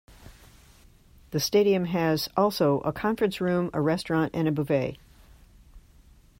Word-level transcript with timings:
The 1.29 1.39
stadium 1.39 1.85
has 1.85 2.27
also 2.35 2.79
a 2.79 2.91
conference 2.91 3.39
room, 3.39 3.69
a 3.71 3.79
restaurant 3.79 4.31
and 4.33 4.47
a 4.47 4.51
buvette. 4.51 4.97